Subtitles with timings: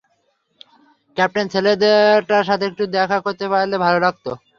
[1.17, 4.31] Captain, ছেলেটার সাথে একটু দেখা করতে পারলে ভালো লাগতো।